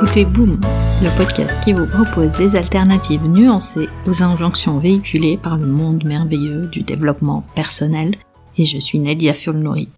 écoutez 0.00 0.24
Boom, 0.24 0.60
le 1.02 1.16
podcast 1.18 1.52
qui 1.64 1.72
vous 1.72 1.86
propose 1.86 2.30
des 2.38 2.54
alternatives 2.54 3.26
nuancées 3.26 3.88
aux 4.06 4.22
injonctions 4.22 4.78
véhiculées 4.78 5.36
par 5.36 5.56
le 5.56 5.66
monde 5.66 6.04
merveilleux 6.04 6.68
du 6.68 6.82
développement 6.82 7.44
personnel, 7.56 8.14
et 8.56 8.64
je 8.64 8.78
suis 8.78 9.00
Nadia 9.00 9.34
Fulnori. 9.34 9.88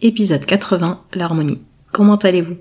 Épisode 0.00 0.44
80, 0.44 1.00
l'harmonie. 1.12 1.60
Comment 1.92 2.16
allez-vous? 2.16 2.56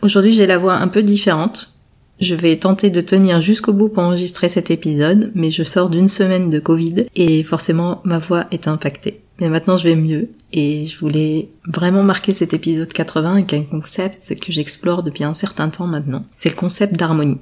Aujourd'hui 0.00 0.30
j'ai 0.30 0.46
la 0.46 0.58
voix 0.58 0.74
un 0.74 0.86
peu 0.86 1.02
différente. 1.02 1.80
Je 2.20 2.36
vais 2.36 2.56
tenter 2.56 2.90
de 2.90 3.00
tenir 3.00 3.40
jusqu'au 3.40 3.72
bout 3.72 3.88
pour 3.88 4.04
enregistrer 4.04 4.48
cet 4.48 4.70
épisode, 4.70 5.32
mais 5.34 5.50
je 5.50 5.64
sors 5.64 5.90
d'une 5.90 6.06
semaine 6.06 6.48
de 6.48 6.60
Covid 6.60 7.06
et 7.16 7.42
forcément 7.42 8.02
ma 8.04 8.20
voix 8.20 8.44
est 8.52 8.68
impactée. 8.68 9.20
Mais 9.40 9.48
maintenant 9.48 9.76
je 9.76 9.84
vais 9.84 9.96
mieux 9.96 10.30
et 10.52 10.86
je 10.86 10.98
voulais 10.98 11.48
vraiment 11.66 12.02
marquer 12.02 12.32
cet 12.32 12.54
épisode 12.54 12.92
80 12.92 13.32
avec 13.32 13.54
un 13.54 13.62
concept 13.62 14.34
que 14.40 14.52
j'explore 14.52 15.02
depuis 15.02 15.24
un 15.24 15.34
certain 15.34 15.68
temps 15.68 15.86
maintenant. 15.86 16.24
C'est 16.36 16.50
le 16.50 16.56
concept 16.56 16.96
d'harmonie. 16.96 17.38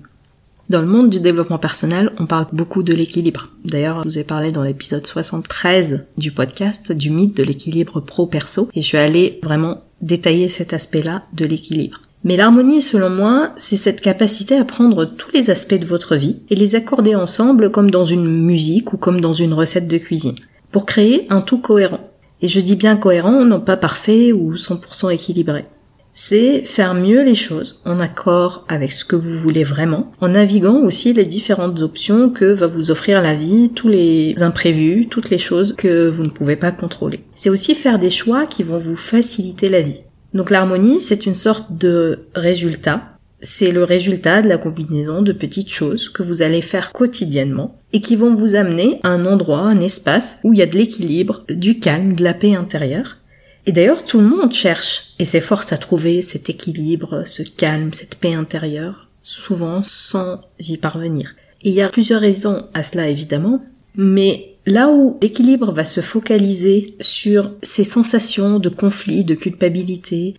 Dans 0.68 0.80
le 0.80 0.88
monde 0.88 1.10
du 1.10 1.20
développement 1.20 1.58
personnel, 1.58 2.12
on 2.18 2.26
parle 2.26 2.48
beaucoup 2.52 2.82
de 2.82 2.92
l'équilibre. 2.92 3.50
D'ailleurs, 3.64 4.02
je 4.02 4.08
vous 4.08 4.18
ai 4.18 4.24
parlé 4.24 4.50
dans 4.50 4.64
l'épisode 4.64 5.06
73 5.06 6.06
du 6.18 6.32
podcast 6.32 6.90
du 6.90 7.10
mythe 7.10 7.36
de 7.36 7.44
l'équilibre 7.44 8.00
pro-perso 8.00 8.68
et 8.74 8.82
je 8.82 8.86
suis 8.86 8.98
allée 8.98 9.38
vraiment 9.44 9.82
détailler 10.02 10.48
cet 10.48 10.72
aspect-là 10.72 11.22
de 11.34 11.44
l'équilibre. 11.44 12.00
Mais 12.24 12.36
l'harmonie, 12.36 12.82
selon 12.82 13.10
moi, 13.10 13.52
c'est 13.56 13.76
cette 13.76 14.00
capacité 14.00 14.56
à 14.56 14.64
prendre 14.64 15.04
tous 15.04 15.30
les 15.32 15.50
aspects 15.50 15.74
de 15.74 15.86
votre 15.86 16.16
vie 16.16 16.38
et 16.50 16.56
les 16.56 16.74
accorder 16.74 17.14
ensemble 17.14 17.70
comme 17.70 17.92
dans 17.92 18.04
une 18.04 18.26
musique 18.26 18.92
ou 18.92 18.96
comme 18.96 19.20
dans 19.20 19.32
une 19.32 19.54
recette 19.54 19.86
de 19.86 19.98
cuisine, 19.98 20.34
pour 20.76 20.84
créer 20.84 21.26
un 21.30 21.40
tout 21.40 21.56
cohérent. 21.56 22.10
Et 22.42 22.48
je 22.48 22.60
dis 22.60 22.76
bien 22.76 22.98
cohérent, 22.98 23.46
non 23.46 23.62
pas 23.62 23.78
parfait 23.78 24.32
ou 24.32 24.56
100% 24.56 25.10
équilibré. 25.10 25.64
C'est 26.12 26.66
faire 26.66 26.92
mieux 26.92 27.24
les 27.24 27.34
choses 27.34 27.80
en 27.86 27.98
accord 27.98 28.66
avec 28.68 28.92
ce 28.92 29.06
que 29.06 29.16
vous 29.16 29.38
voulez 29.38 29.64
vraiment, 29.64 30.12
en 30.20 30.28
naviguant 30.28 30.82
aussi 30.82 31.14
les 31.14 31.24
différentes 31.24 31.80
options 31.80 32.28
que 32.28 32.44
va 32.44 32.66
vous 32.66 32.90
offrir 32.90 33.22
la 33.22 33.34
vie, 33.34 33.70
tous 33.70 33.88
les 33.88 34.34
imprévus, 34.42 35.08
toutes 35.08 35.30
les 35.30 35.38
choses 35.38 35.74
que 35.74 36.10
vous 36.10 36.24
ne 36.24 36.28
pouvez 36.28 36.56
pas 36.56 36.72
contrôler. 36.72 37.20
C'est 37.36 37.48
aussi 37.48 37.74
faire 37.74 37.98
des 37.98 38.10
choix 38.10 38.44
qui 38.44 38.62
vont 38.62 38.76
vous 38.76 38.98
faciliter 38.98 39.70
la 39.70 39.80
vie. 39.80 40.02
Donc 40.34 40.50
l'harmonie, 40.50 41.00
c'est 41.00 41.24
une 41.24 41.34
sorte 41.34 41.72
de 41.72 42.26
résultat 42.34 43.15
c'est 43.40 43.70
le 43.70 43.84
résultat 43.84 44.42
de 44.42 44.48
la 44.48 44.58
combinaison 44.58 45.22
de 45.22 45.32
petites 45.32 45.70
choses 45.70 46.08
que 46.08 46.22
vous 46.22 46.42
allez 46.42 46.62
faire 46.62 46.92
quotidiennement 46.92 47.78
et 47.92 48.00
qui 48.00 48.16
vont 48.16 48.34
vous 48.34 48.54
amener 48.54 48.98
à 49.02 49.10
un 49.10 49.26
endroit, 49.26 49.60
un 49.60 49.80
espace 49.80 50.40
où 50.42 50.52
il 50.52 50.58
y 50.58 50.62
a 50.62 50.66
de 50.66 50.76
l'équilibre, 50.76 51.44
du 51.48 51.78
calme, 51.78 52.14
de 52.14 52.24
la 52.24 52.34
paix 52.34 52.54
intérieure. 52.54 53.18
Et 53.66 53.72
d'ailleurs, 53.72 54.04
tout 54.04 54.20
le 54.20 54.28
monde 54.28 54.52
cherche 54.52 55.14
et 55.18 55.24
s'efforce 55.24 55.72
à 55.72 55.76
trouver 55.76 56.22
cet 56.22 56.48
équilibre, 56.48 57.24
ce 57.26 57.42
calme, 57.42 57.92
cette 57.92 58.14
paix 58.14 58.34
intérieure, 58.34 59.08
souvent 59.22 59.82
sans 59.82 60.40
y 60.60 60.76
parvenir. 60.76 61.34
Et 61.62 61.70
il 61.70 61.74
y 61.74 61.82
a 61.82 61.88
plusieurs 61.88 62.20
raisons 62.20 62.66
à 62.74 62.82
cela, 62.82 63.08
évidemment, 63.08 63.62
mais 63.96 64.54
là 64.66 64.90
où 64.90 65.18
l'équilibre 65.20 65.72
va 65.72 65.84
se 65.84 66.00
focaliser 66.00 66.94
sur 67.00 67.52
ces 67.62 67.84
sensations 67.84 68.58
de 68.60 68.68
conflit, 68.68 69.24
de 69.24 69.34
culpabilité, 69.34 70.36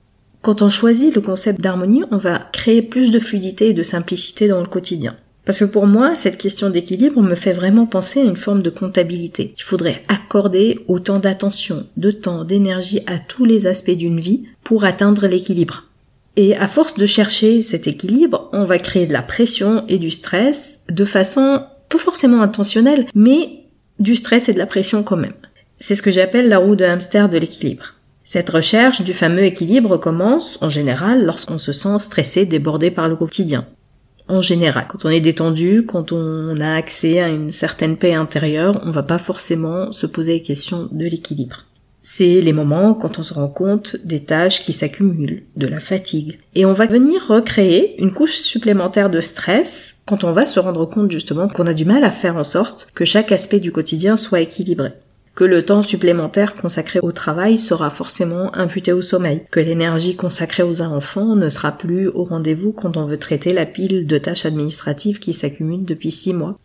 quand 0.47 0.61
on 0.61 0.69
choisit 0.69 1.13
le 1.13 1.19
concept 1.19 1.59
d'harmonie, 1.59 2.05
on 2.09 2.15
va 2.15 2.39
créer 2.53 2.81
plus 2.81 3.11
de 3.11 3.19
fluidité 3.19 3.67
et 3.67 3.73
de 3.73 3.83
simplicité 3.83 4.47
dans 4.47 4.61
le 4.61 4.65
quotidien. 4.65 5.17
Parce 5.43 5.59
que 5.59 5.65
pour 5.65 5.87
moi, 5.87 6.15
cette 6.15 6.37
question 6.37 6.69
d'équilibre 6.69 7.21
me 7.21 7.35
fait 7.35 7.51
vraiment 7.51 7.85
penser 7.85 8.21
à 8.21 8.23
une 8.23 8.37
forme 8.37 8.61
de 8.61 8.69
comptabilité. 8.69 9.53
Il 9.57 9.63
faudrait 9.63 10.05
accorder 10.07 10.79
autant 10.87 11.19
d'attention, 11.19 11.85
de 11.97 12.11
temps, 12.11 12.45
d'énergie 12.45 13.01
à 13.07 13.19
tous 13.19 13.43
les 13.43 13.67
aspects 13.67 13.91
d'une 13.91 14.21
vie 14.21 14.45
pour 14.63 14.85
atteindre 14.85 15.27
l'équilibre. 15.27 15.83
Et 16.37 16.55
à 16.55 16.69
force 16.69 16.95
de 16.95 17.05
chercher 17.05 17.61
cet 17.61 17.85
équilibre, 17.85 18.49
on 18.53 18.63
va 18.63 18.79
créer 18.79 19.05
de 19.05 19.11
la 19.11 19.23
pression 19.23 19.83
et 19.89 19.99
du 19.99 20.11
stress 20.11 20.79
de 20.89 21.03
façon 21.03 21.63
pas 21.89 21.97
forcément 21.97 22.41
intentionnelle, 22.41 23.07
mais 23.13 23.65
du 23.99 24.15
stress 24.15 24.47
et 24.47 24.53
de 24.53 24.59
la 24.59 24.65
pression 24.65 25.03
quand 25.03 25.17
même. 25.17 25.33
C'est 25.77 25.95
ce 25.95 26.01
que 26.01 26.11
j'appelle 26.11 26.47
la 26.47 26.59
roue 26.59 26.77
de 26.77 26.85
hamster 26.85 27.27
de 27.27 27.37
l'équilibre. 27.37 27.96
Cette 28.29 28.49
recherche 28.49 29.03
du 29.03 29.13
fameux 29.13 29.45
équilibre 29.45 29.95
commence, 29.95 30.57
en 30.59 30.67
général, 30.67 31.23
lorsqu'on 31.23 31.57
se 31.57 31.71
sent 31.71 31.97
stressé, 31.99 32.45
débordé 32.45 32.91
par 32.91 33.07
le 33.07 33.15
quotidien. 33.15 33.65
En 34.27 34.41
général, 34.41 34.85
quand 34.89 35.05
on 35.05 35.09
est 35.09 35.21
détendu, 35.21 35.85
quand 35.85 36.11
on 36.11 36.59
a 36.59 36.73
accès 36.73 37.21
à 37.21 37.29
une 37.29 37.51
certaine 37.51 37.95
paix 37.95 38.15
intérieure, 38.15 38.81
on 38.83 38.91
va 38.91 39.03
pas 39.03 39.17
forcément 39.17 39.93
se 39.93 40.05
poser 40.05 40.39
la 40.39 40.45
question 40.45 40.89
de 40.91 41.05
l'équilibre. 41.05 41.63
C'est 42.01 42.41
les 42.41 42.51
moments 42.51 42.93
quand 42.95 43.17
on 43.17 43.23
se 43.23 43.33
rend 43.33 43.47
compte 43.47 43.95
des 44.03 44.25
tâches 44.25 44.61
qui 44.61 44.73
s'accumulent, 44.73 45.43
de 45.55 45.67
la 45.67 45.79
fatigue. 45.79 46.37
Et 46.53 46.65
on 46.65 46.73
va 46.73 46.85
venir 46.85 47.25
recréer 47.29 47.95
une 48.01 48.11
couche 48.11 48.35
supplémentaire 48.35 49.09
de 49.09 49.21
stress 49.21 50.01
quand 50.05 50.25
on 50.25 50.33
va 50.33 50.45
se 50.45 50.59
rendre 50.59 50.85
compte 50.85 51.11
justement 51.11 51.47
qu'on 51.47 51.65
a 51.65 51.73
du 51.73 51.85
mal 51.85 52.03
à 52.03 52.11
faire 52.11 52.35
en 52.35 52.43
sorte 52.43 52.89
que 52.93 53.05
chaque 53.05 53.31
aspect 53.31 53.61
du 53.61 53.71
quotidien 53.71 54.17
soit 54.17 54.41
équilibré 54.41 54.91
que 55.37 55.43
le 55.43 55.63
temps 55.63 55.83
supplémentaire 55.83 56.55
consacré 56.55 56.99
au 56.99 57.11
travail 57.11 57.59
sera 57.59 57.91
forcément 57.91 58.55
imputé 58.55 58.91
au 58.91 59.03
sommeil, 59.03 59.43
que 59.51 59.59
l'énergie 59.59 60.15
consacrée 60.15 60.63
aux 60.63 60.81
enfants 60.81 61.35
ne 61.35 61.47
sera 61.47 61.77
plus 61.77 62.07
au 62.07 62.23
rendez-vous 62.23 62.71
quand 62.71 62.97
on 62.97 63.05
veut 63.05 63.19
traiter 63.19 63.53
la 63.53 63.67
pile 63.67 64.07
de 64.07 64.17
tâches 64.17 64.47
administratives 64.47 65.19
qui 65.19 65.33
s'accumulent 65.33 65.85
depuis 65.85 66.09
six 66.09 66.33
mois. 66.33 66.57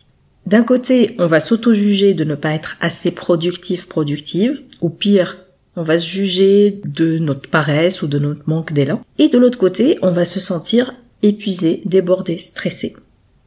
D'un 0.47 0.63
côté, 0.63 1.15
on 1.19 1.27
va 1.27 1.39
s'auto-juger 1.39 2.15
de 2.15 2.23
ne 2.23 2.33
pas 2.33 2.55
être 2.55 2.77
assez 2.81 3.11
productif, 3.11 3.87
productive, 3.87 4.59
ou 4.81 4.89
pire, 4.89 5.37
on 5.75 5.83
va 5.83 5.99
se 5.99 6.07
juger 6.07 6.81
de 6.83 7.19
notre 7.19 7.47
paresse 7.47 8.01
ou 8.01 8.07
de 8.07 8.17
notre 8.17 8.41
manque 8.47 8.73
d'élan. 8.73 9.01
Et 9.19 9.27
de 9.27 9.37
l'autre 9.37 9.59
côté, 9.59 9.99
on 10.01 10.13
va 10.13 10.25
se 10.25 10.39
sentir 10.39 10.95
épuisé, 11.21 11.83
débordé, 11.85 12.39
stressé. 12.39 12.95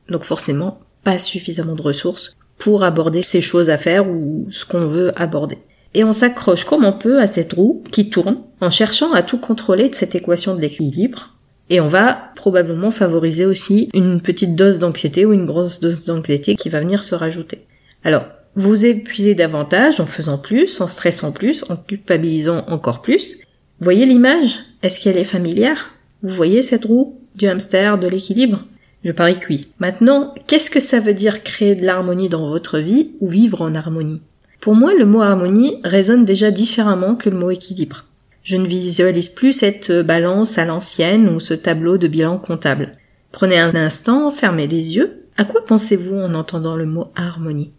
Donc 0.09 0.23
forcément, 0.23 0.79
pas 1.03 1.19
suffisamment 1.19 1.75
de 1.75 1.83
ressources 1.83 2.36
pour 2.59 2.85
aborder 2.85 3.23
ces 3.23 3.41
choses 3.41 3.71
à 3.71 3.79
faire 3.79 4.09
ou 4.09 4.47
ce 4.51 4.65
qu'on 4.65 4.87
veut 4.87 5.13
aborder. 5.21 5.59
Et 5.95 6.05
on 6.05 6.13
s'accroche 6.13 6.65
comme 6.65 6.85
on 6.85 6.93
peut 6.93 7.21
à 7.21 7.27
cette 7.27 7.55
roue 7.55 7.83
qui 7.91 8.11
tourne 8.11 8.39
en 8.61 8.71
cherchant 8.71 9.13
à 9.13 9.23
tout 9.23 9.39
contrôler 9.39 9.89
de 9.89 9.95
cette 9.95 10.15
équation 10.15 10.55
de 10.55 10.61
l'équilibre. 10.61 11.35
Et 11.71 11.81
on 11.81 11.89
va 11.89 12.33
probablement 12.37 12.91
favoriser 12.91 13.45
aussi 13.45 13.89
une 13.93 14.21
petite 14.21 14.55
dose 14.55 14.79
d'anxiété 14.79 15.27
ou 15.27 15.33
une 15.33 15.47
grosse 15.47 15.81
dose 15.81 16.05
d'anxiété 16.05 16.55
qui 16.55 16.69
va 16.69 16.81
venir 16.81 17.03
se 17.03 17.15
rajouter. 17.15 17.67
Alors, 18.05 18.25
vous 18.55 18.87
épuisez 18.87 19.35
davantage 19.35 20.01
en 20.01 20.07
faisant 20.07 20.39
plus, 20.39 20.81
en 20.81 20.89
stressant 20.89 21.33
plus, 21.33 21.65
en 21.69 21.77
culpabilisant 21.77 22.65
encore 22.69 23.03
plus. 23.03 23.39
Voyez 23.81 24.07
l'image? 24.07 24.59
Est-ce 24.83 25.01
qu'elle 25.01 25.19
est 25.19 25.25
familière? 25.25 25.95
Vous 26.23 26.35
voyez 26.35 26.63
cette 26.63 26.85
roue 26.85 27.21
du 27.35 27.49
hamster 27.49 27.99
de 27.99 28.07
l'équilibre? 28.07 28.65
Je 29.07 29.13
parie 29.13 29.39
que 29.39 29.47
oui. 29.51 29.69
Maintenant, 29.79 30.35
qu'est-ce 30.49 30.69
que 30.69 30.81
ça 30.81 30.99
veut 30.99 31.15
dire 31.15 31.45
créer 31.45 31.77
de 31.77 31.87
l'harmonie 31.87 32.29
dans 32.29 32.49
votre 32.49 32.81
vie 32.81 33.13
ou 33.21 33.29
vivre 33.29 33.63
en 33.63 33.77
harmonie? 33.77 34.21
Pour 34.61 34.75
moi, 34.75 34.95
le 34.95 35.07
mot 35.07 35.21
harmonie 35.21 35.77
résonne 35.85 36.25
déjà 36.25 36.51
différemment 36.51 37.15
que 37.15 37.31
le 37.31 37.39
mot 37.39 37.53
équilibre. 37.53 38.05
Je 38.43 38.57
ne 38.57 38.67
visualise 38.67 39.29
plus 39.29 39.53
cette 39.53 39.93
balance 39.93 40.59
à 40.59 40.65
l'ancienne 40.65 41.29
ou 41.29 41.39
ce 41.39 41.55
tableau 41.55 41.99
de 41.99 42.09
bilan 42.09 42.39
comptable. 42.39 42.99
Prenez 43.31 43.61
un 43.61 43.77
instant, 43.77 44.33
fermez 44.33 44.67
les 44.67 44.97
yeux. 44.97 45.23
À 45.37 45.45
quoi 45.45 45.65
pensez-vous 45.65 46.17
en 46.17 46.35
entendant 46.35 46.75
le 46.75 46.87
mot 46.87 47.13
harmonie? 47.15 47.71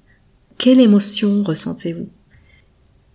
Quelle 0.58 0.80
émotion 0.80 1.44
ressentez-vous? 1.44 2.08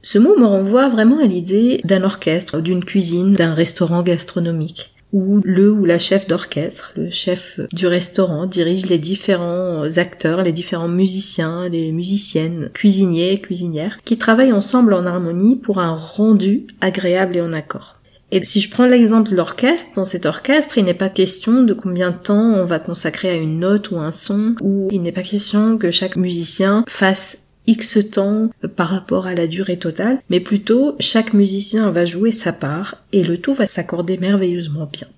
Ce 0.03 0.19
mot 0.19 0.37
me 0.39 0.45
renvoie 0.45 0.91
vraiment 0.91 1.21
à 1.21 1.27
l'idée 1.27 1.81
d'un 1.85 2.03
orchestre, 2.03 2.61
d'une 2.61 2.85
cuisine, 2.85 3.33
d'un 3.33 3.55
restaurant 3.55 4.03
gastronomique 4.03 4.92
où 5.13 5.41
le 5.45 5.71
ou 5.71 5.85
la 5.85 5.99
chef 5.99 6.27
d'orchestre, 6.27 6.93
le 6.97 7.11
chef 7.11 7.61
du 7.73 7.87
restaurant 7.87 8.47
dirige 8.47 8.87
les 8.87 8.99
différents 8.99 9.99
acteurs, 9.99 10.43
les 10.43 10.53
différents 10.53 10.89
musiciens, 10.89 11.69
les 11.69 11.93
musiciennes, 11.93 12.71
cuisiniers, 12.73 13.41
cuisinières, 13.41 13.99
qui 14.05 14.17
travaillent 14.17 14.53
ensemble 14.53 14.95
en 14.95 15.07
harmonie 15.07 15.57
pour 15.57 15.81
un 15.81 15.95
rendu 15.95 16.67
agréable 16.81 17.37
et 17.37 17.41
en 17.43 17.53
accord. 17.53 17.97
Et 18.35 18.43
si 18.43 18.63
je 18.63 18.71
prends 18.71 18.87
l'exemple 18.87 19.31
de 19.31 19.37
l'orchestre, 19.37 19.91
dans 19.95 20.07
cet 20.07 20.25
orchestre, 20.25 20.79
il 20.79 20.87
n'est 20.87 20.95
pas 20.95 21.11
question 21.11 21.65
de 21.65 21.75
combien 21.75 22.13
de 22.13 22.17
temps 22.17 22.55
on 22.55 22.65
va 22.65 22.79
consacrer 22.79 23.29
à 23.29 23.35
une 23.35 23.59
note 23.59 23.91
ou 23.91 23.99
un 23.99 24.11
son, 24.11 24.55
ou 24.63 24.89
il 24.91 25.03
n'est 25.03 25.13
pas 25.13 25.23
question 25.23 25.77
que 25.77 25.91
chaque 25.91 26.17
musicien 26.17 26.83
fasse 26.89 27.42
X 27.67 27.99
temps 28.11 28.51
par 28.77 28.89
rapport 28.89 29.27
à 29.27 29.35
la 29.35 29.47
durée 29.47 29.79
totale, 29.79 30.21
mais 30.31 30.41
plutôt 30.41 30.97
chaque 30.99 31.33
musicien 31.33 31.91
va 31.91 32.05
jouer 32.05 32.33
sa 32.33 32.53
part 32.53 32.97
et 33.13 33.23
le 33.23 33.39
tout 33.39 33.55
va 33.55 33.67
s'accorder 33.67 34.19
merveilleusement 34.19 34.89
bien. 34.93 35.09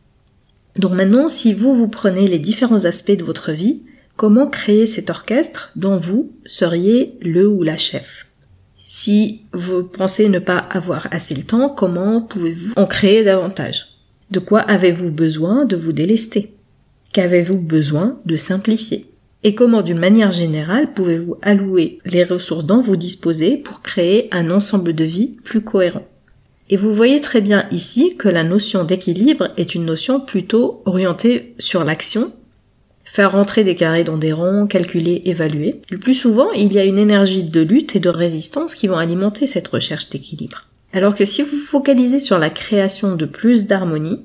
Donc 0.76 0.93
maintenant, 0.93 1.29
si 1.29 1.52
vous 1.55 1.75
vous 1.75 1.88
prenez 1.88 2.29
les 2.29 2.38
différents 2.38 2.85
aspects 2.85 3.17
de 3.17 3.25
votre 3.25 3.52
vie, 3.52 3.82
comment 4.17 4.49
créer 4.49 4.87
cet 4.87 5.08
orchestre 5.08 5.70
dont 5.76 5.96
vous 5.96 6.32
seriez 6.44 7.17
le 7.23 7.49
ou 7.49 7.62
la 7.62 7.76
chef? 7.76 8.26
Si 8.79 9.43
vous 9.52 9.82
pensez 9.82 10.29
ne 10.29 10.38
pas 10.38 10.58
avoir 10.58 11.08
assez 11.11 11.35
le 11.35 11.44
temps, 11.44 11.70
comment 11.70 12.20
pouvez-vous 12.20 12.75
en 12.76 12.87
créer 12.87 13.25
davantage? 13.25 13.87
De 14.31 14.40
quoi 14.40 14.61
avez-vous 14.61 15.11
besoin 15.11 15.64
de 15.64 15.76
vous 15.76 15.93
délester? 15.93 16.52
Qu'avez-vous 17.12 17.58
besoin 17.58 18.19
de 18.26 18.37
simplifier? 18.37 19.06
Et 19.44 19.55
comment 19.55 19.82
d'une 19.82 19.99
manière 19.99 20.32
générale 20.32 20.93
pouvez-vous 20.94 21.37
allouer 21.43 21.99
les 22.06 22.25
ressources 22.25 22.64
dont 22.64 22.81
vous 22.81 22.96
disposez 22.96 23.58
pour 23.58 23.82
créer 23.82 24.29
un 24.32 24.50
ensemble 24.50 24.94
de 24.94 25.05
vie 25.05 25.37
plus 25.44 25.61
cohérent? 25.61 26.06
Et 26.70 26.79
vous 26.79 26.94
voyez 26.94 27.20
très 27.20 27.43
bien 27.43 27.69
ici 27.70 28.17
que 28.17 28.29
la 28.29 28.43
notion 28.43 28.85
d'équilibre 28.85 29.50
est 29.58 29.75
une 29.75 29.85
notion 29.85 30.19
plutôt 30.19 30.82
orientée 30.87 31.55
sur 31.58 31.85
l'action, 31.85 32.32
faire 33.05 33.32
rentrer 33.32 33.64
des 33.64 33.75
carrés 33.75 34.02
dans 34.02 34.17
des 34.17 34.32
ronds, 34.32 34.67
calculer, 34.67 35.20
évaluer. 35.26 35.82
Le 35.90 35.99
plus 35.99 36.14
souvent, 36.14 36.50
il 36.52 36.73
y 36.73 36.79
a 36.79 36.85
une 36.85 36.99
énergie 36.99 37.44
de 37.44 37.61
lutte 37.61 37.94
et 37.97 38.00
de 38.00 38.08
résistance 38.08 38.75
qui 38.75 38.87
vont 38.87 38.97
alimenter 38.97 39.47
cette 39.47 39.69
recherche 39.69 40.08
d'équilibre. 40.08 40.69
Alors 40.94 41.14
que 41.14 41.26
si 41.26 41.43
vous 41.43 41.50
vous 41.50 41.56
focalisez 41.58 42.19
sur 42.19 42.38
la 42.38 42.49
création 42.49 43.14
de 43.14 43.26
plus 43.26 43.67
d'harmonie, 43.67 44.20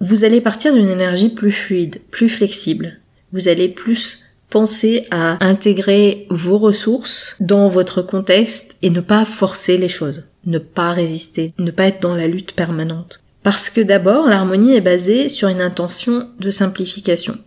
vous 0.00 0.24
allez 0.24 0.40
partir 0.40 0.74
d'une 0.74 0.88
énergie 0.88 1.28
plus 1.28 1.52
fluide, 1.52 2.00
plus 2.10 2.30
flexible. 2.30 3.00
Vous 3.32 3.48
allez 3.48 3.68
plus 3.68 4.21
penser 4.52 5.06
à 5.10 5.42
intégrer 5.44 6.26
vos 6.28 6.58
ressources 6.58 7.36
dans 7.40 7.68
votre 7.68 8.02
contexte 8.02 8.76
et 8.82 8.90
ne 8.90 9.00
pas 9.00 9.24
forcer 9.24 9.78
les 9.78 9.88
choses, 9.88 10.28
ne 10.44 10.58
pas 10.58 10.92
résister, 10.92 11.54
ne 11.58 11.70
pas 11.70 11.86
être 11.86 12.02
dans 12.02 12.14
la 12.14 12.28
lutte 12.28 12.52
permanente. 12.52 13.20
Parce 13.42 13.70
que 13.70 13.80
d'abord, 13.80 14.28
l'harmonie 14.28 14.74
est 14.74 14.82
basée 14.82 15.30
sur 15.30 15.48
une 15.48 15.62
intention 15.62 16.28
de 16.38 16.50
simplification. 16.50 17.38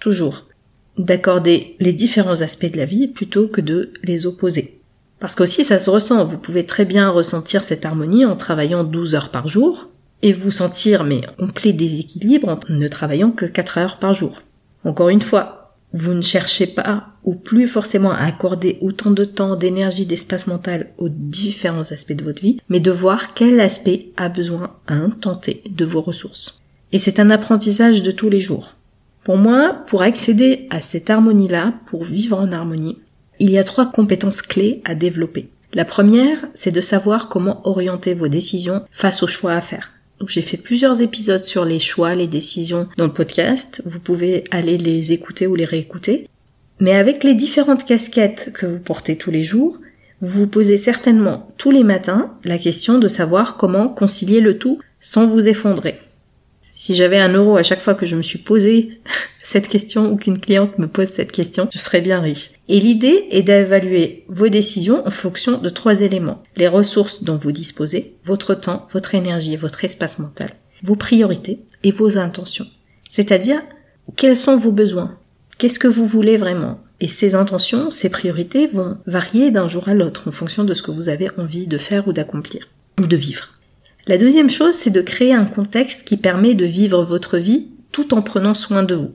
Toujours. 0.00 0.44
D'accorder 0.98 1.76
les 1.80 1.94
différents 1.94 2.42
aspects 2.42 2.70
de 2.70 2.76
la 2.76 2.84
vie 2.84 3.08
plutôt 3.08 3.48
que 3.48 3.62
de 3.62 3.94
les 4.04 4.26
opposer. 4.26 4.80
Parce 5.18 5.34
qu'aussi 5.34 5.64
ça 5.64 5.78
se 5.78 5.88
ressent, 5.88 6.26
vous 6.26 6.38
pouvez 6.38 6.66
très 6.66 6.84
bien 6.84 7.08
ressentir 7.08 7.62
cette 7.62 7.86
harmonie 7.86 8.26
en 8.26 8.36
travaillant 8.36 8.84
12 8.84 9.14
heures 9.14 9.30
par 9.30 9.48
jour, 9.48 9.88
et 10.20 10.34
vous 10.34 10.50
sentir 10.50 11.04
mais 11.04 11.22
complet 11.38 11.72
déséquilibre 11.72 12.48
en 12.48 12.60
ne 12.68 12.88
travaillant 12.88 13.30
que 13.30 13.46
4 13.46 13.78
heures 13.78 13.98
par 13.98 14.12
jour. 14.12 14.42
Encore 14.84 15.08
une 15.08 15.22
fois, 15.22 15.59
vous 15.92 16.14
ne 16.14 16.22
cherchez 16.22 16.66
pas 16.66 17.08
ou 17.24 17.34
plus 17.34 17.66
forcément 17.66 18.12
à 18.12 18.24
accorder 18.24 18.78
autant 18.80 19.10
de 19.10 19.24
temps, 19.24 19.56
d'énergie, 19.56 20.06
d'espace 20.06 20.46
mental 20.46 20.90
aux 20.98 21.08
différents 21.08 21.92
aspects 21.92 22.12
de 22.12 22.24
votre 22.24 22.42
vie, 22.42 22.58
mais 22.68 22.80
de 22.80 22.90
voir 22.90 23.34
quel 23.34 23.60
aspect 23.60 24.08
a 24.16 24.28
besoin 24.28 24.76
à 24.86 24.94
un 24.94 25.10
tenter 25.10 25.62
de 25.68 25.84
vos 25.84 26.00
ressources. 26.00 26.60
Et 26.92 26.98
c'est 26.98 27.20
un 27.20 27.30
apprentissage 27.30 28.02
de 28.02 28.10
tous 28.10 28.28
les 28.28 28.40
jours. 28.40 28.74
Pour 29.24 29.36
moi, 29.36 29.84
pour 29.86 30.02
accéder 30.02 30.66
à 30.70 30.80
cette 30.80 31.10
harmonie-là, 31.10 31.74
pour 31.86 32.04
vivre 32.04 32.38
en 32.38 32.52
harmonie, 32.52 32.98
il 33.38 33.50
y 33.50 33.58
a 33.58 33.64
trois 33.64 33.90
compétences 33.90 34.42
clés 34.42 34.80
à 34.84 34.94
développer. 34.94 35.48
La 35.72 35.84
première, 35.84 36.46
c'est 36.52 36.72
de 36.72 36.80
savoir 36.80 37.28
comment 37.28 37.66
orienter 37.66 38.14
vos 38.14 38.28
décisions 38.28 38.82
face 38.90 39.22
aux 39.22 39.28
choix 39.28 39.52
à 39.52 39.60
faire. 39.60 39.92
J'ai 40.28 40.42
fait 40.42 40.56
plusieurs 40.56 41.00
épisodes 41.00 41.44
sur 41.44 41.64
les 41.64 41.78
choix, 41.78 42.14
les 42.14 42.26
décisions 42.26 42.88
dans 42.96 43.06
le 43.06 43.12
podcast. 43.12 43.82
Vous 43.86 44.00
pouvez 44.00 44.44
aller 44.50 44.76
les 44.76 45.12
écouter 45.12 45.46
ou 45.46 45.54
les 45.54 45.64
réécouter. 45.64 46.28
Mais 46.78 46.92
avec 46.92 47.24
les 47.24 47.34
différentes 47.34 47.84
casquettes 47.84 48.50
que 48.52 48.66
vous 48.66 48.80
portez 48.80 49.16
tous 49.16 49.30
les 49.30 49.42
jours, 49.42 49.78
vous 50.20 50.40
vous 50.40 50.46
posez 50.46 50.76
certainement 50.76 51.50
tous 51.56 51.70
les 51.70 51.84
matins 51.84 52.34
la 52.44 52.58
question 52.58 52.98
de 52.98 53.08
savoir 53.08 53.56
comment 53.56 53.88
concilier 53.88 54.40
le 54.40 54.58
tout 54.58 54.78
sans 55.00 55.26
vous 55.26 55.48
effondrer. 55.48 55.98
Si 56.72 56.94
j'avais 56.94 57.18
un 57.18 57.32
euro 57.32 57.56
à 57.56 57.62
chaque 57.62 57.80
fois 57.80 57.94
que 57.94 58.06
je 58.06 58.16
me 58.16 58.22
suis 58.22 58.38
posé 58.38 59.00
cette 59.50 59.66
question 59.66 60.12
ou 60.12 60.16
qu'une 60.16 60.38
cliente 60.38 60.78
me 60.78 60.86
pose 60.86 61.08
cette 61.08 61.32
question, 61.32 61.68
je 61.72 61.78
serais 61.80 62.00
bien 62.00 62.20
riche. 62.20 62.52
Et 62.68 62.78
l'idée 62.78 63.26
est 63.32 63.42
d'évaluer 63.42 64.24
vos 64.28 64.48
décisions 64.48 65.04
en 65.04 65.10
fonction 65.10 65.58
de 65.58 65.68
trois 65.68 66.02
éléments. 66.02 66.44
Les 66.56 66.68
ressources 66.68 67.24
dont 67.24 67.34
vous 67.34 67.50
disposez, 67.50 68.14
votre 68.24 68.54
temps, 68.54 68.86
votre 68.92 69.16
énergie, 69.16 69.56
votre 69.56 69.84
espace 69.84 70.20
mental, 70.20 70.52
vos 70.84 70.94
priorités 70.94 71.58
et 71.82 71.90
vos 71.90 72.16
intentions. 72.16 72.68
C'est-à-dire, 73.10 73.60
quels 74.14 74.36
sont 74.36 74.56
vos 74.56 74.70
besoins? 74.70 75.18
Qu'est-ce 75.58 75.80
que 75.80 75.88
vous 75.88 76.06
voulez 76.06 76.36
vraiment? 76.36 76.78
Et 77.00 77.08
ces 77.08 77.34
intentions, 77.34 77.90
ces 77.90 78.08
priorités 78.08 78.68
vont 78.68 78.98
varier 79.06 79.50
d'un 79.50 79.68
jour 79.68 79.88
à 79.88 79.94
l'autre 79.94 80.28
en 80.28 80.30
fonction 80.30 80.62
de 80.62 80.74
ce 80.74 80.82
que 80.82 80.92
vous 80.92 81.08
avez 81.08 81.28
envie 81.38 81.66
de 81.66 81.76
faire 81.76 82.06
ou 82.06 82.12
d'accomplir, 82.12 82.68
ou 83.00 83.08
de 83.08 83.16
vivre. 83.16 83.48
La 84.06 84.16
deuxième 84.16 84.48
chose, 84.48 84.76
c'est 84.76 84.90
de 84.90 85.02
créer 85.02 85.32
un 85.32 85.46
contexte 85.46 86.04
qui 86.04 86.16
permet 86.16 86.54
de 86.54 86.66
vivre 86.66 87.02
votre 87.02 87.36
vie 87.36 87.66
tout 87.90 88.14
en 88.14 88.22
prenant 88.22 88.54
soin 88.54 88.84
de 88.84 88.94
vous. 88.94 89.10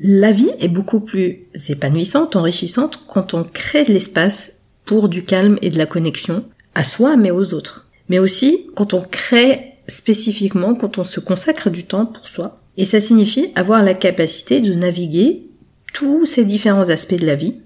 La 0.00 0.30
vie 0.30 0.50
est 0.60 0.68
beaucoup 0.68 1.00
plus 1.00 1.46
épanouissante, 1.68 2.36
enrichissante 2.36 3.00
quand 3.08 3.34
on 3.34 3.42
crée 3.42 3.84
de 3.84 3.92
l'espace 3.92 4.52
pour 4.84 5.08
du 5.08 5.24
calme 5.24 5.58
et 5.60 5.70
de 5.70 5.78
la 5.78 5.86
connexion 5.86 6.44
à 6.74 6.84
soi 6.84 7.16
mais 7.16 7.32
aux 7.32 7.52
autres. 7.52 7.88
Mais 8.08 8.18
aussi 8.18 8.66
quand 8.76 8.94
on 8.94 9.02
crée 9.02 9.74
spécifiquement, 9.88 10.74
quand 10.74 10.98
on 10.98 11.04
se 11.04 11.18
consacre 11.18 11.70
du 11.70 11.84
temps 11.84 12.06
pour 12.06 12.28
soi. 12.28 12.60
Et 12.76 12.84
ça 12.84 13.00
signifie 13.00 13.50
avoir 13.56 13.82
la 13.82 13.94
capacité 13.94 14.60
de 14.60 14.72
naviguer 14.74 15.46
tous 15.92 16.26
ces 16.26 16.44
différents 16.44 16.90
aspects 16.90 17.18
de 17.18 17.26
la 17.26 17.34
vie. 17.34 17.56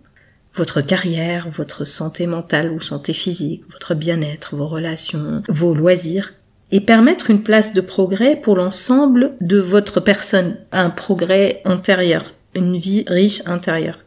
Votre 0.54 0.80
carrière, 0.80 1.48
votre 1.50 1.84
santé 1.84 2.26
mentale 2.26 2.72
ou 2.72 2.80
santé 2.80 3.12
physique, 3.12 3.62
votre 3.72 3.94
bien-être, 3.94 4.56
vos 4.56 4.68
relations, 4.68 5.42
vos 5.48 5.74
loisirs, 5.74 6.32
et 6.72 6.80
permettre 6.80 7.30
une 7.30 7.42
place 7.42 7.74
de 7.74 7.82
progrès 7.82 8.34
pour 8.34 8.56
l'ensemble 8.56 9.32
de 9.40 9.58
votre 9.58 10.00
personne, 10.00 10.56
un 10.72 10.90
progrès 10.90 11.60
intérieur, 11.64 12.32
une 12.56 12.78
vie 12.78 13.04
riche 13.06 13.42
intérieure. 13.46 13.98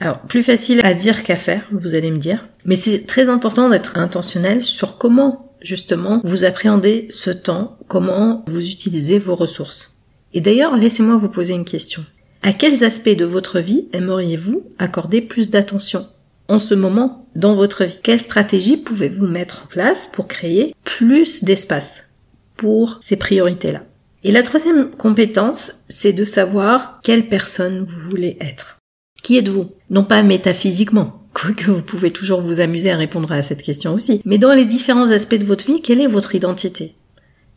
Alors, 0.00 0.20
plus 0.20 0.42
facile 0.42 0.80
à 0.84 0.94
dire 0.94 1.22
qu'à 1.22 1.36
faire, 1.36 1.66
vous 1.70 1.94
allez 1.94 2.10
me 2.10 2.18
dire, 2.18 2.48
mais 2.64 2.76
c'est 2.76 3.04
très 3.06 3.28
important 3.28 3.68
d'être 3.68 3.98
intentionnel 3.98 4.62
sur 4.62 4.96
comment, 4.96 5.52
justement, 5.60 6.20
vous 6.24 6.44
appréhendez 6.44 7.06
ce 7.10 7.30
temps, 7.30 7.76
comment 7.88 8.44
vous 8.48 8.70
utilisez 8.70 9.18
vos 9.18 9.34
ressources. 9.34 9.98
Et 10.32 10.40
d'ailleurs, 10.40 10.76
laissez-moi 10.76 11.16
vous 11.16 11.28
poser 11.28 11.54
une 11.54 11.64
question. 11.64 12.04
À 12.42 12.52
quels 12.52 12.84
aspects 12.84 13.08
de 13.08 13.24
votre 13.24 13.58
vie 13.58 13.88
aimeriez-vous 13.92 14.62
accorder 14.78 15.20
plus 15.20 15.50
d'attention? 15.50 16.06
En 16.48 16.58
ce 16.58 16.74
moment 16.74 17.26
dans 17.36 17.54
votre 17.54 17.84
vie. 17.84 17.98
Quelle 18.02 18.20
stratégie 18.20 18.76
pouvez-vous 18.76 19.26
mettre 19.26 19.64
en 19.64 19.66
place 19.68 20.08
pour 20.12 20.26
créer 20.26 20.74
plus 20.84 21.44
d'espace 21.44 22.08
pour 22.56 22.98
ces 23.00 23.16
priorités-là? 23.16 23.82
Et 24.24 24.32
la 24.32 24.42
troisième 24.42 24.90
compétence, 24.90 25.72
c'est 25.88 26.12
de 26.12 26.24
savoir 26.24 26.98
quelle 27.02 27.28
personne 27.28 27.84
vous 27.84 28.10
voulez 28.10 28.36
être. 28.40 28.78
Qui 29.22 29.36
êtes-vous? 29.36 29.70
Non 29.90 30.04
pas 30.04 30.22
métaphysiquement, 30.22 31.22
quoique 31.34 31.70
vous 31.70 31.82
pouvez 31.82 32.10
toujours 32.10 32.40
vous 32.40 32.60
amuser 32.60 32.90
à 32.90 32.96
répondre 32.96 33.30
à 33.30 33.42
cette 33.42 33.62
question 33.62 33.94
aussi, 33.94 34.20
mais 34.24 34.38
dans 34.38 34.52
les 34.52 34.66
différents 34.66 35.10
aspects 35.10 35.36
de 35.36 35.44
votre 35.44 35.66
vie, 35.66 35.82
quelle 35.82 36.00
est 36.00 36.08
votre 36.08 36.34
identité? 36.34 36.94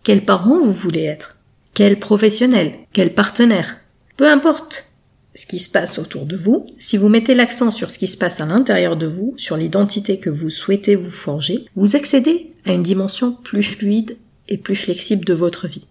Quel 0.03 0.25
parent 0.25 0.59
vous 0.59 0.73
voulez 0.73 1.03
être? 1.03 1.38
Quel 1.73 1.99
professionnel? 1.99 2.73
Quel 2.93 3.13
partenaire? 3.13 3.77
Peu 4.17 4.29
importe 4.29 4.90
ce 5.33 5.45
qui 5.45 5.60
se 5.60 5.69
passe 5.69 5.98
autour 5.98 6.25
de 6.25 6.36
vous, 6.36 6.66
si 6.78 6.98
vous 6.98 7.07
mettez 7.07 7.33
l'accent 7.33 7.72
sur 7.72 7.89
ce 7.89 7.98
qui 7.98 8.07
se 8.07 8.18
passe 8.18 8.42
à 8.42 8.45
l'intérieur 8.45 8.98
de 8.98 9.07
vous, 9.07 9.33
sur 9.38 9.56
l'identité 9.56 10.19
que 10.19 10.30
vous 10.30 10.50
souhaitez 10.50 10.95
vous 10.95 11.12
forger, 11.12 11.66
vous 11.75 11.95
accédez 11.95 12.51
à 12.65 12.74
une 12.74 12.84
dimension 12.84 13.32
plus 13.32 13.63
fluide 13.63 14.17
et 14.50 14.58
plus 14.58 14.75
flexible 14.75 15.25
de 15.25 15.34
votre 15.34 15.67
vie. 15.67 15.88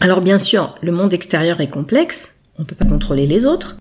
Alors 0.00 0.20
bien 0.20 0.38
sûr, 0.38 0.76
le 0.82 0.92
monde 0.92 1.14
extérieur 1.14 1.60
est 1.60 1.70
complexe, 1.70 2.34
on 2.58 2.62
ne 2.62 2.66
peut 2.66 2.74
pas 2.74 2.86
contrôler 2.86 3.26
les 3.26 3.46
autres. 3.46 3.76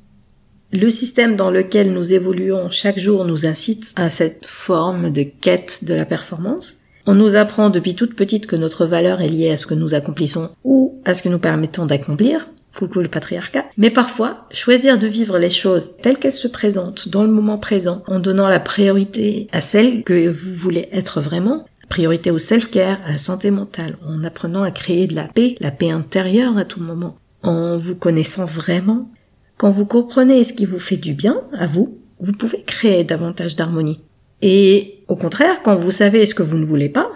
Le 0.72 0.90
système 0.90 1.36
dans 1.36 1.52
lequel 1.52 1.92
nous 1.92 2.14
évoluons 2.14 2.70
chaque 2.70 3.00
jour 3.00 3.26
nous 3.26 3.46
incite 3.46 3.92
à 3.96 4.10
cette 4.10 4.46
forme 4.46 5.12
de 5.12 5.24
quête 5.24 5.84
de 5.84 5.94
la 5.94 6.06
performance. 6.06 6.78
On 7.08 7.16
nous 7.16 7.36
apprend 7.36 7.70
depuis 7.72 7.96
toute 7.96 8.16
petite 8.16 8.46
que 8.46 8.56
notre 8.56 8.86
valeur 8.86 9.22
est 9.22 9.28
liée 9.28 9.50
à 9.50 9.58
ce 9.58 9.66
que 9.66 9.74
nous 9.74 9.96
accomplissons 9.96 10.50
ou 10.64 11.02
à 11.04 11.14
ce 11.14 11.24
que 11.24 11.30
nous 11.30 11.40
permettons 11.40 11.88
d'accomplir 11.88 12.48
coucou 12.76 13.00
le 13.00 13.08
patriarcat. 13.08 13.66
Mais 13.78 13.90
parfois, 13.90 14.48
choisir 14.52 14.98
de 14.98 15.08
vivre 15.08 15.38
les 15.38 15.50
choses 15.50 15.92
telles 16.02 16.18
qu'elles 16.18 16.34
se 16.34 16.48
présentent 16.48 17.10
dans 17.10 17.24
le 17.24 17.32
moment 17.32 17.58
présent, 17.58 18.04
en 18.08 18.20
donnant 18.20 18.48
la 18.48 18.60
priorité 18.60 19.48
à 19.52 19.62
celles 19.62 20.04
que 20.04 20.30
vous 20.30 20.54
voulez 20.54 20.90
être 20.92 21.22
vraiment, 21.22 21.66
priorité 21.90 22.32
au 22.32 22.38
self-care, 22.38 23.00
à 23.06 23.12
la 23.12 23.18
santé 23.18 23.52
mentale, 23.52 23.98
en 24.08 24.24
apprenant 24.24 24.64
à 24.64 24.72
créer 24.72 25.08
de 25.08 25.16
la 25.16 25.26
paix, 25.26 25.56
la 25.60 25.72
paix 25.72 25.92
intérieure 25.92 26.58
à 26.58 26.66
tout 26.66 26.82
moment, 26.82 27.18
en 27.44 27.78
vous 27.78 27.96
connaissant 27.96 28.46
vraiment. 28.46 29.12
Quand 29.58 29.70
vous 29.70 29.86
comprenez 29.86 30.44
ce 30.44 30.54
qui 30.54 30.66
vous 30.66 30.80
fait 30.80 30.98
du 30.98 31.14
bien 31.14 31.42
à 31.58 31.68
vous, 31.68 31.98
vous 32.20 32.34
pouvez 32.34 32.62
créer 32.62 33.04
davantage 33.04 33.56
d'harmonie. 33.56 34.00
Et 34.42 35.04
au 35.08 35.16
contraire, 35.16 35.62
quand 35.64 35.76
vous 35.76 35.92
savez 35.92 36.26
ce 36.26 36.34
que 36.34 36.44
vous 36.44 36.58
ne 36.58 36.66
voulez 36.66 36.90
pas, 36.90 37.10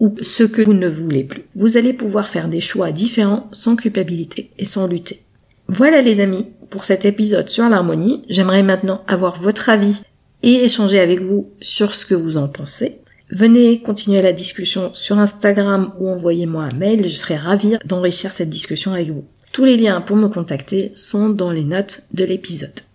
ou 0.00 0.14
ce 0.20 0.44
que 0.44 0.62
vous 0.62 0.74
ne 0.74 0.88
voulez 0.88 1.24
plus. 1.24 1.44
Vous 1.54 1.76
allez 1.76 1.92
pouvoir 1.92 2.28
faire 2.28 2.48
des 2.48 2.60
choix 2.60 2.92
différents 2.92 3.48
sans 3.52 3.76
culpabilité 3.76 4.50
et 4.58 4.64
sans 4.64 4.86
lutter. 4.86 5.22
Voilà 5.68 6.00
les 6.00 6.20
amis, 6.20 6.46
pour 6.70 6.84
cet 6.84 7.04
épisode 7.04 7.48
sur 7.48 7.68
l'harmonie, 7.68 8.22
j'aimerais 8.28 8.62
maintenant 8.62 9.02
avoir 9.06 9.40
votre 9.40 9.68
avis 9.68 10.02
et 10.42 10.64
échanger 10.64 11.00
avec 11.00 11.20
vous 11.20 11.50
sur 11.60 11.94
ce 11.94 12.06
que 12.06 12.14
vous 12.14 12.36
en 12.36 12.48
pensez. 12.48 12.98
Venez 13.30 13.80
continuer 13.80 14.22
la 14.22 14.32
discussion 14.32 14.90
sur 14.94 15.18
Instagram 15.18 15.92
ou 15.98 16.08
envoyez-moi 16.08 16.64
un 16.64 16.76
mail, 16.76 17.08
je 17.08 17.16
serai 17.16 17.36
ravie 17.36 17.76
d'enrichir 17.84 18.32
cette 18.32 18.48
discussion 18.48 18.92
avec 18.92 19.10
vous. 19.10 19.24
Tous 19.52 19.64
les 19.64 19.76
liens 19.76 20.00
pour 20.00 20.16
me 20.16 20.28
contacter 20.28 20.92
sont 20.94 21.28
dans 21.28 21.50
les 21.50 21.64
notes 21.64 22.02
de 22.14 22.24
l'épisode. 22.24 22.87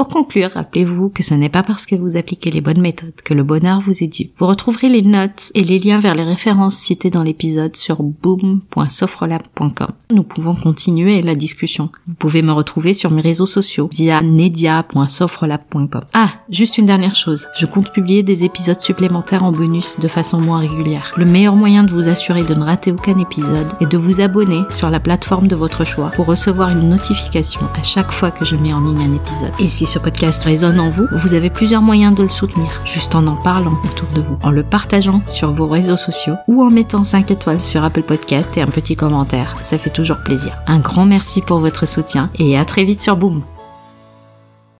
Pour 0.00 0.08
conclure, 0.08 0.52
rappelez-vous 0.54 1.10
que 1.10 1.22
ce 1.22 1.34
n'est 1.34 1.50
pas 1.50 1.62
parce 1.62 1.84
que 1.84 1.94
vous 1.94 2.16
appliquez 2.16 2.50
les 2.50 2.62
bonnes 2.62 2.80
méthodes 2.80 3.20
que 3.22 3.34
le 3.34 3.42
bonheur 3.42 3.82
vous 3.82 4.02
est 4.02 4.06
dû. 4.06 4.30
Vous 4.38 4.46
retrouverez 4.46 4.88
les 4.88 5.02
notes 5.02 5.52
et 5.54 5.62
les 5.62 5.78
liens 5.78 6.00
vers 6.00 6.14
les 6.14 6.24
références 6.24 6.76
citées 6.76 7.10
dans 7.10 7.22
l'épisode 7.22 7.76
sur 7.76 8.02
boom.sofrelab.com. 8.02 9.88
Nous 10.10 10.22
pouvons 10.22 10.54
continuer 10.54 11.20
la 11.20 11.34
discussion. 11.34 11.90
Vous 12.06 12.14
pouvez 12.14 12.40
me 12.40 12.52
retrouver 12.52 12.94
sur 12.94 13.10
mes 13.10 13.20
réseaux 13.20 13.44
sociaux 13.44 13.90
via 13.92 14.22
nedia.sofrelab.com. 14.22 16.04
Ah, 16.14 16.30
juste 16.48 16.78
une 16.78 16.86
dernière 16.86 17.14
chose. 17.14 17.46
Je 17.58 17.66
compte 17.66 17.92
publier 17.92 18.22
des 18.22 18.44
épisodes 18.44 18.80
supplémentaires 18.80 19.44
en 19.44 19.52
bonus 19.52 20.00
de 20.00 20.08
façon 20.08 20.40
moins 20.40 20.60
régulière. 20.60 21.12
Le 21.18 21.26
meilleur 21.26 21.56
moyen 21.56 21.84
de 21.84 21.92
vous 21.92 22.08
assurer 22.08 22.42
de 22.42 22.54
ne 22.54 22.64
rater 22.64 22.90
aucun 22.90 23.18
épisode 23.18 23.68
est 23.82 23.86
de 23.86 23.98
vous 23.98 24.22
abonner 24.22 24.62
sur 24.70 24.88
la 24.88 24.98
plateforme 24.98 25.46
de 25.46 25.56
votre 25.56 25.84
choix 25.84 26.08
pour 26.12 26.24
recevoir 26.24 26.70
une 26.70 26.88
notification 26.88 27.60
à 27.78 27.82
chaque 27.82 28.12
fois 28.12 28.30
que 28.30 28.46
je 28.46 28.56
mets 28.56 28.72
en 28.72 28.80
ligne 28.80 29.02
un 29.02 29.14
épisode. 29.14 29.52
Et 29.60 29.68
si 29.68 29.89
ce 29.90 29.98
podcast 29.98 30.44
résonne 30.44 30.78
en 30.78 30.88
vous, 30.88 31.08
vous 31.10 31.34
avez 31.34 31.50
plusieurs 31.50 31.82
moyens 31.82 32.14
de 32.14 32.22
le 32.22 32.28
soutenir, 32.28 32.80
juste 32.84 33.16
en 33.16 33.26
en 33.26 33.34
parlant 33.34 33.76
autour 33.84 34.08
de 34.14 34.20
vous, 34.20 34.38
en 34.40 34.52
le 34.52 34.62
partageant 34.62 35.20
sur 35.26 35.50
vos 35.50 35.66
réseaux 35.66 35.96
sociaux 35.96 36.34
ou 36.46 36.62
en 36.62 36.70
mettant 36.70 37.02
5 37.02 37.28
étoiles 37.32 37.60
sur 37.60 37.82
Apple 37.82 38.02
Podcast 38.02 38.56
et 38.56 38.62
un 38.62 38.66
petit 38.66 38.94
commentaire. 38.94 39.56
Ça 39.64 39.78
fait 39.78 39.90
toujours 39.90 40.18
plaisir. 40.18 40.52
Un 40.68 40.78
grand 40.78 41.06
merci 41.06 41.40
pour 41.40 41.58
votre 41.58 41.88
soutien 41.88 42.30
et 42.38 42.56
à 42.56 42.64
très 42.64 42.84
vite 42.84 43.02
sur 43.02 43.16
Boom. 43.16 43.42